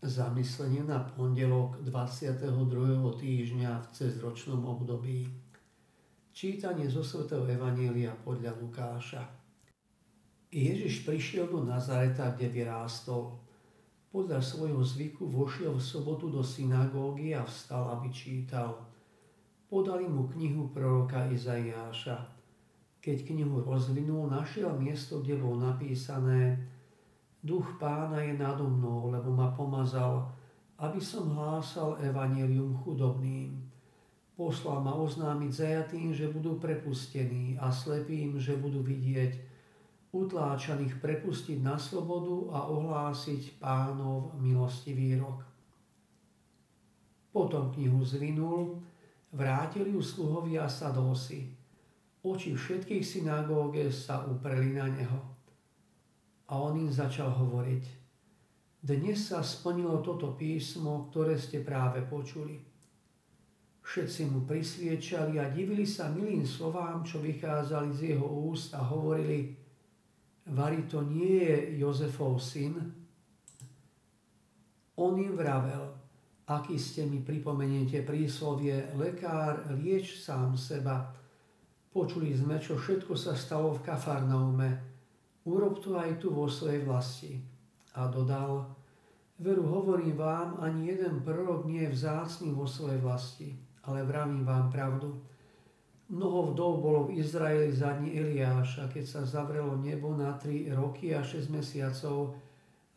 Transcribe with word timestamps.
Zamyslenie 0.00 0.80
na 0.80 1.04
pondelok 1.04 1.84
22. 1.84 2.40
týždňa 3.20 3.84
v 3.84 3.86
cezročnom 3.92 4.64
období. 4.64 5.28
Čítanie 6.32 6.88
zo 6.88 7.04
svätého 7.04 7.44
Evanielia 7.44 8.16
podľa 8.24 8.56
Lukáša. 8.56 9.28
Ježiš 10.48 11.04
prišiel 11.04 11.52
do 11.52 11.60
Nazareta, 11.68 12.32
kde 12.32 12.48
vyrástol. 12.48 13.44
Podľa 14.08 14.40
svojho 14.40 14.80
zvyku 14.80 15.28
vošiel 15.28 15.76
v 15.76 15.84
sobotu 15.84 16.32
do 16.32 16.40
synagógy 16.40 17.36
a 17.36 17.44
vstal, 17.44 17.92
aby 18.00 18.08
čítal. 18.08 18.80
Podali 19.68 20.08
mu 20.08 20.32
knihu 20.32 20.72
proroka 20.72 21.28
Izaiáša. 21.28 22.24
Keď 23.04 23.36
knihu 23.36 23.60
rozvinul, 23.68 24.32
našiel 24.32 24.72
miesto, 24.80 25.20
kde 25.20 25.36
bolo 25.36 25.60
napísané 25.60 26.56
Duch 27.40 27.80
pána 27.80 28.20
je 28.20 28.36
nado 28.36 28.68
mnou, 28.68 29.08
lebo 29.08 29.32
ma 29.32 29.48
pomazal, 29.56 30.28
aby 30.76 31.00
som 31.00 31.32
hlásal 31.32 31.96
evanelium 32.04 32.76
chudobným. 32.84 33.56
Poslal 34.36 34.84
ma 34.84 34.92
oznámiť 34.96 35.50
zajatým, 35.52 36.12
že 36.12 36.28
budú 36.28 36.60
prepustení 36.60 37.56
a 37.56 37.72
slepým, 37.72 38.36
že 38.36 38.56
budú 38.56 38.84
vidieť, 38.84 39.36
utláčaných 40.12 41.00
prepustiť 41.00 41.64
na 41.64 41.80
slobodu 41.80 42.52
a 42.56 42.58
ohlásiť 42.68 43.56
pánov 43.62 44.36
milostivý 44.36 45.16
rok. 45.16 45.44
Potom 47.30 47.70
knihu 47.72 48.02
zvinul, 48.04 48.82
vrátili 49.32 49.94
ju 49.94 50.02
sluhovia 50.02 50.66
Sadósi. 50.66 51.56
Oči 52.20 52.52
všetkých 52.52 53.00
synagóge 53.06 53.88
sa 53.88 54.26
upreli 54.28 54.76
na 54.76 54.90
neho 54.90 55.39
a 56.50 56.58
on 56.58 56.74
im 56.82 56.90
začal 56.90 57.30
hovoriť. 57.30 57.84
Dnes 58.82 59.30
sa 59.30 59.38
splnilo 59.38 60.02
toto 60.02 60.34
písmo, 60.34 61.06
ktoré 61.08 61.38
ste 61.38 61.62
práve 61.62 62.02
počuli. 62.02 62.58
Všetci 63.86 64.22
mu 64.28 64.42
prisviečali 64.42 65.38
a 65.38 65.46
divili 65.48 65.86
sa 65.86 66.10
milým 66.10 66.42
slovám, 66.42 67.06
čo 67.06 67.22
vychádzali 67.22 67.90
z 67.94 68.00
jeho 68.14 68.26
úst 68.26 68.74
a 68.74 68.82
hovorili, 68.82 69.60
Vari 70.50 70.82
to 70.90 71.06
nie 71.06 71.46
je 71.46 71.78
Jozefov 71.78 72.42
syn? 72.42 72.74
On 74.98 75.14
im 75.14 75.36
vravel, 75.38 75.94
aký 76.50 76.74
ste 76.74 77.06
mi 77.06 77.22
pripomeniete 77.22 78.02
príslovie, 78.02 78.90
lekár, 78.98 79.70
lieč 79.70 80.18
sám 80.18 80.58
seba. 80.58 81.14
Počuli 81.94 82.34
sme, 82.34 82.58
čo 82.58 82.74
všetko 82.74 83.14
sa 83.14 83.38
stalo 83.38 83.70
v 83.78 83.84
Kafarnaume, 83.86 84.89
urob 85.44 85.80
to 85.80 85.96
aj 85.96 86.20
tu 86.20 86.32
vo 86.32 86.48
svojej 86.48 86.84
vlasti. 86.84 87.40
A 87.96 88.06
dodal, 88.06 88.70
veru 89.40 89.64
hovorím 89.66 90.16
vám, 90.16 90.60
ani 90.60 90.92
jeden 90.92 91.24
prorok 91.24 91.64
nie 91.64 91.82
je 91.88 91.94
vzácný 91.96 92.52
vo 92.52 92.68
svojej 92.68 93.00
vlasti, 93.00 93.56
ale 93.88 94.04
vravím 94.04 94.44
vám 94.44 94.68
pravdu. 94.70 95.16
Mnoho 96.10 96.50
vdov 96.52 96.72
bolo 96.82 97.00
v 97.06 97.22
Izraeli 97.22 97.70
za 97.70 97.94
dní 97.94 98.18
Eliáša, 98.18 98.90
keď 98.90 99.04
sa 99.06 99.20
zavrelo 99.22 99.78
nebo 99.78 100.10
na 100.18 100.34
3 100.34 100.74
roky 100.74 101.14
a 101.14 101.22
6 101.22 101.54
mesiacov 101.54 102.34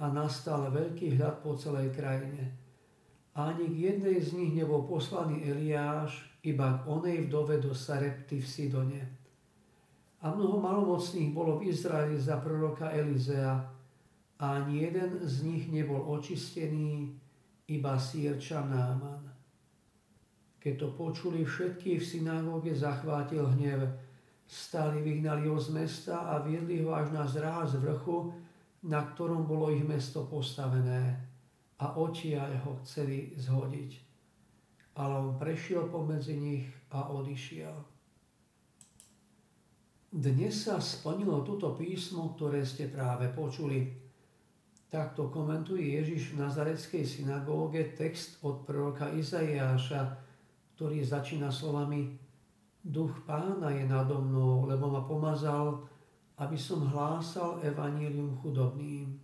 a 0.00 0.08
nastal 0.08 0.72
veľký 0.72 1.20
hľad 1.20 1.44
po 1.44 1.52
celej 1.52 1.92
krajine. 1.92 2.56
Ani 3.36 3.68
k 3.68 3.76
jednej 3.92 4.16
z 4.20 4.36
nich 4.36 4.52
nebol 4.56 4.88
poslaný 4.88 5.44
Eliáš, 5.44 6.24
iba 6.42 6.80
k 6.80 6.88
onej 6.88 7.28
vdove 7.28 7.60
do 7.60 7.72
Sarepty 7.72 8.40
v 8.40 8.48
Sidone 8.48 9.21
a 10.22 10.30
mnoho 10.30 10.62
malomocných 10.62 11.34
bolo 11.34 11.58
v 11.58 11.74
Izraeli 11.74 12.14
za 12.14 12.38
proroka 12.38 12.94
Elizea 12.94 13.58
a 14.38 14.44
ani 14.62 14.86
jeden 14.86 15.18
z 15.22 15.34
nich 15.42 15.66
nebol 15.66 15.98
očistený, 15.98 17.18
iba 17.66 17.94
sírča 17.98 18.62
Náman. 18.62 19.30
Keď 20.62 20.74
to 20.78 20.88
počuli 20.94 21.42
všetky 21.42 21.98
v 21.98 22.06
synagóge, 22.06 22.70
zachvátil 22.70 23.50
hnev. 23.58 23.82
Stali, 24.46 25.02
vyhnali 25.02 25.50
ho 25.50 25.58
z 25.58 25.74
mesta 25.74 26.30
a 26.30 26.38
viedli 26.38 26.82
ho 26.86 26.94
až 26.94 27.10
na 27.10 27.26
zráz 27.26 27.74
vrchu, 27.82 28.30
na 28.86 29.02
ktorom 29.02 29.46
bolo 29.46 29.74
ich 29.74 29.82
mesto 29.82 30.26
postavené 30.26 31.18
a 31.82 31.98
odtiaľ 31.98 32.62
ho 32.62 32.72
chceli 32.86 33.34
zhodiť. 33.34 33.90
Ale 35.02 35.14
on 35.18 35.34
prešiel 35.34 35.90
pomedzi 35.90 36.38
nich 36.38 36.66
a 36.94 37.10
odišiel. 37.10 37.91
Dnes 40.12 40.68
sa 40.68 40.76
splnilo 40.76 41.40
toto 41.40 41.72
písmo, 41.72 42.36
ktoré 42.36 42.68
ste 42.68 42.92
práve 42.92 43.32
počuli. 43.32 43.96
Takto 44.92 45.32
komentuje 45.32 45.96
Ježiš 45.96 46.36
v 46.36 46.44
Nazareckej 46.44 47.00
synagóge 47.00 47.96
text 47.96 48.36
od 48.44 48.60
proroka 48.68 49.08
Izaiáša, 49.08 50.20
ktorý 50.76 51.00
začína 51.00 51.48
slovami 51.48 52.12
Duch 52.84 53.24
pána 53.24 53.72
je 53.72 53.88
nado 53.88 54.20
mnou, 54.20 54.68
lebo 54.68 54.92
ma 54.92 55.00
pomazal, 55.00 55.88
aby 56.36 56.60
som 56.60 56.84
hlásal 56.84 57.64
evanílium 57.64 58.36
chudobným. 58.44 59.16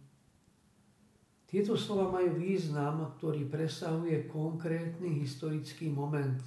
Tieto 1.45 1.77
slova 1.77 2.17
majú 2.17 2.33
význam, 2.41 3.13
ktorý 3.21 3.45
presahuje 3.45 4.25
konkrétny 4.25 5.21
historický 5.21 5.93
moment, 5.93 6.41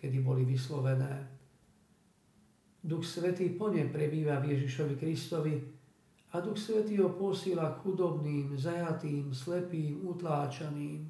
kedy 0.00 0.24
boli 0.24 0.48
vyslovené. 0.48 1.41
Duch 2.82 3.06
Svetý 3.06 3.54
plne 3.54 3.86
prebýva 3.94 4.42
v 4.42 4.58
Ježišovi 4.58 4.98
Kristovi 4.98 5.54
a 6.34 6.42
Duch 6.42 6.58
Svetý 6.58 6.98
ho 6.98 7.14
posíla 7.14 7.78
chudobným, 7.78 8.58
zajatým, 8.58 9.30
slepým, 9.30 10.02
utláčaným. 10.02 11.06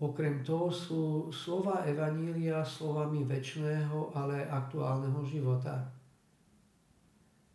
Okrem 0.00 0.44
toho 0.44 0.68
sú 0.68 1.02
slova 1.32 1.88
Evanília 1.88 2.60
slovami 2.60 3.24
väčšného, 3.24 4.12
ale 4.12 4.44
aktuálneho 4.44 5.24
života. 5.24 5.88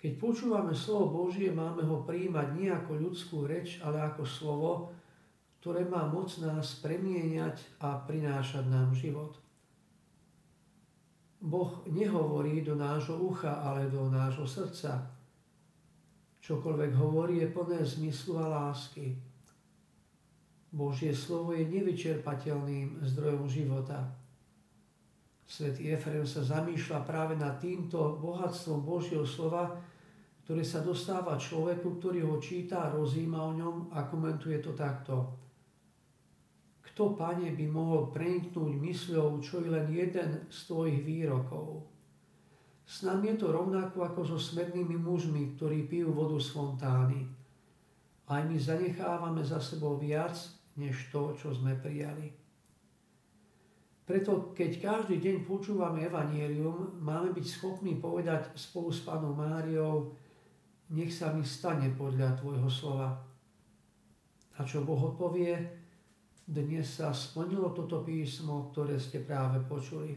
Keď 0.02 0.22
počúvame 0.22 0.74
slovo 0.74 1.30
Božie, 1.30 1.54
máme 1.54 1.86
ho 1.86 2.06
príjmať 2.06 2.48
nie 2.58 2.70
ako 2.70 3.06
ľudskú 3.06 3.46
reč, 3.46 3.82
ale 3.86 4.02
ako 4.02 4.26
slovo, 4.26 4.72
ktoré 5.62 5.86
má 5.90 6.06
moc 6.10 6.30
nás 6.42 6.78
premieňať 6.82 7.82
a 7.82 8.02
prinášať 8.02 8.66
nám 8.70 8.94
život. 8.94 9.45
Boh 11.46 11.86
nehovorí 11.86 12.66
do 12.66 12.74
nášho 12.74 13.22
ucha, 13.22 13.62
ale 13.62 13.86
do 13.86 14.10
nášho 14.10 14.50
srdca. 14.50 15.06
Čokoľvek 16.42 16.92
hovorí 16.98 17.46
je 17.46 17.54
plné 17.54 17.86
zmyslu 17.86 18.42
a 18.42 18.50
lásky. 18.50 19.14
Božie 20.74 21.14
slovo 21.14 21.54
je 21.54 21.70
nevyčerpateľným 21.70 23.06
zdrojom 23.06 23.46
života. 23.46 24.10
Svetý 25.46 25.94
Efrem 25.94 26.26
sa 26.26 26.42
zamýšľa 26.42 27.00
práve 27.06 27.38
nad 27.38 27.62
týmto 27.62 28.18
bohatstvom 28.18 28.82
Božieho 28.82 29.24
slova, 29.24 29.78
ktoré 30.44 30.66
sa 30.66 30.82
dostáva 30.82 31.38
človeku, 31.38 32.02
ktorý 32.02 32.26
ho 32.26 32.42
číta, 32.42 32.90
rozíma 32.90 33.38
o 33.38 33.54
ňom 33.54 33.76
a 33.94 34.10
komentuje 34.10 34.58
to 34.62 34.74
takto. 34.74 35.38
Kto, 36.96 37.12
pane, 37.12 37.52
by 37.52 37.68
mohol 37.68 38.08
preniknúť 38.08 38.72
mysľou, 38.80 39.44
čo 39.44 39.60
je 39.60 39.68
len 39.68 39.92
jeden 39.92 40.48
z 40.48 40.58
tvojich 40.64 41.04
výrokov? 41.04 41.84
S 42.88 43.04
nami 43.04 43.36
je 43.36 43.44
to 43.44 43.52
rovnako 43.52 44.08
ako 44.08 44.24
so 44.24 44.40
smednými 44.40 44.96
mužmi, 44.96 45.60
ktorí 45.60 45.92
pijú 45.92 46.16
vodu 46.16 46.40
z 46.40 46.56
fontány. 46.56 47.28
Aj 48.32 48.48
my 48.48 48.56
zanechávame 48.56 49.44
za 49.44 49.60
sebou 49.60 50.00
viac, 50.00 50.40
než 50.80 51.12
to, 51.12 51.36
čo 51.36 51.52
sme 51.52 51.76
prijali. 51.76 52.32
Preto, 54.08 54.56
keď 54.56 54.80
každý 54.80 55.20
deň 55.20 55.44
počúvame 55.44 56.08
Evangelium, 56.08 56.96
máme 57.04 57.36
byť 57.36 57.46
schopní 57.60 58.00
povedať 58.00 58.56
spolu 58.56 58.96
s 58.96 59.04
Pánom 59.04 59.36
Máriou, 59.36 60.16
nech 60.96 61.12
sa 61.12 61.36
mi 61.36 61.44
stane 61.44 61.92
podľa 61.92 62.40
Tvojho 62.40 62.72
slova. 62.72 63.20
A 64.56 64.64
čo 64.64 64.88
Boh 64.88 65.12
odpovie, 65.12 65.84
dnes 66.46 66.86
sa 66.86 67.10
splnilo 67.10 67.74
toto 67.74 68.06
písmo, 68.06 68.70
ktoré 68.70 69.02
ste 69.02 69.26
práve 69.26 69.58
počuli. 69.66 70.14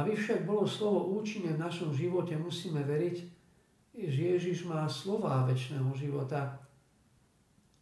Aby 0.00 0.16
však 0.16 0.48
bolo 0.48 0.64
slovo 0.64 1.12
účinné 1.20 1.52
v 1.52 1.62
našom 1.62 1.92
živote, 1.92 2.32
musíme 2.40 2.80
veriť, 2.88 3.16
že 3.98 4.20
Ježiš 4.38 4.64
má 4.64 4.88
slová 4.88 5.44
väčšného 5.44 5.92
života. 5.92 6.56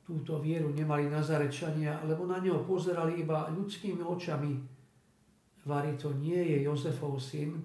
Túto 0.02 0.43
vieru 0.43 0.75
nemali 0.75 1.06
Nazarečania, 1.06 2.02
lebo 2.02 2.26
na 2.26 2.43
neho 2.43 2.64
pozerali 2.67 3.22
iba 3.22 3.46
ľudskými 3.52 4.02
očami. 4.02 4.55
Vary 5.67 5.94
to 5.99 6.14
nie 6.14 6.38
je 6.38 6.62
Jozefov 6.62 7.19
syn. 7.22 7.58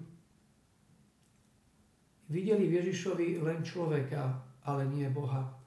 Videli 2.30 2.66
v 2.66 2.82
Ježišovi 2.82 3.42
len 3.42 3.62
človeka, 3.62 4.42
ale 4.66 4.86
nie 4.90 5.06
Boha. 5.10 5.61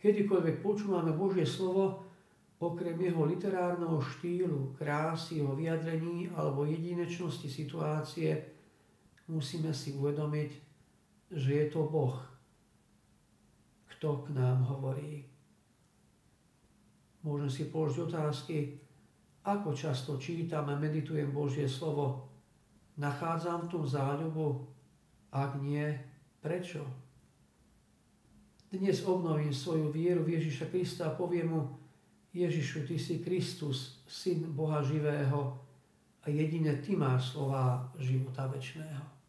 Kedykoľvek 0.00 0.64
počúvame 0.64 1.12
Božie 1.12 1.44
slovo, 1.44 2.08
okrem 2.56 2.96
jeho 2.96 3.28
literárneho 3.28 4.00
štýlu, 4.00 4.72
krásy, 4.76 5.44
jeho 5.44 5.52
vyjadrení 5.52 6.32
alebo 6.32 6.64
jedinečnosti 6.64 7.48
situácie, 7.48 8.32
musíme 9.28 9.76
si 9.76 9.92
uvedomiť, 9.92 10.50
že 11.36 11.50
je 11.52 11.66
to 11.68 11.84
Boh, 11.84 12.16
kto 13.92 14.24
k 14.24 14.36
nám 14.36 14.64
hovorí. 14.72 15.28
Môžem 17.20 17.52
si 17.52 17.62
položiť 17.68 18.00
otázky, 18.08 18.56
ako 19.44 19.76
často 19.76 20.16
čítam 20.16 20.72
a 20.72 20.80
meditujem 20.80 21.28
Božie 21.28 21.68
slovo. 21.68 22.28
Nachádzam 22.96 23.68
tu 23.68 23.84
záľubu? 23.84 24.64
Ak 25.32 25.60
nie, 25.60 25.92
prečo? 26.40 26.84
Dnes 28.70 29.02
obnovím 29.02 29.50
svoju 29.50 29.90
vieru 29.90 30.22
v 30.22 30.38
Ježiša 30.38 30.70
Krista 30.70 31.10
a 31.10 31.16
poviem 31.18 31.50
mu, 31.50 31.74
Ježišu, 32.30 32.86
Ty 32.86 33.02
si 33.02 33.18
Kristus, 33.18 33.98
Syn 34.06 34.46
Boha 34.54 34.78
živého 34.86 35.58
a 36.22 36.30
jedine 36.30 36.78
Ty 36.78 36.94
máš 36.94 37.34
slova 37.34 37.90
života 37.98 38.46
večného. 38.46 39.19